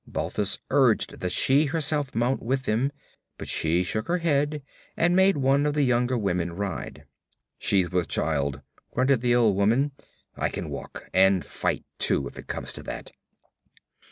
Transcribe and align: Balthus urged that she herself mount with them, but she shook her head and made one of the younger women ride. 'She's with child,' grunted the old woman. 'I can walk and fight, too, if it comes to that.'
Balthus 0.07 0.57
urged 0.71 1.19
that 1.19 1.31
she 1.31 1.65
herself 1.65 2.15
mount 2.15 2.41
with 2.41 2.63
them, 2.63 2.91
but 3.37 3.47
she 3.47 3.83
shook 3.83 4.07
her 4.07 4.17
head 4.17 4.63
and 4.97 5.15
made 5.15 5.37
one 5.37 5.67
of 5.67 5.75
the 5.75 5.83
younger 5.83 6.17
women 6.17 6.53
ride. 6.53 7.05
'She's 7.59 7.91
with 7.91 8.07
child,' 8.07 8.63
grunted 8.91 9.21
the 9.21 9.35
old 9.35 9.55
woman. 9.55 9.91
'I 10.37 10.49
can 10.49 10.69
walk 10.69 11.07
and 11.13 11.45
fight, 11.45 11.85
too, 11.99 12.27
if 12.27 12.39
it 12.39 12.47
comes 12.47 12.73
to 12.73 12.81
that.' 12.81 13.11